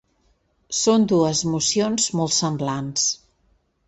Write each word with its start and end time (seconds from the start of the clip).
Són 0.77 1.03
dues 1.11 1.41
mocions 1.55 2.07
molt 2.21 2.35
semblants. 2.39 3.05